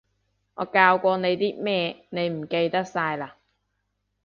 [0.55, 3.33] 我教過你啲咩，你唔記得晒嘞？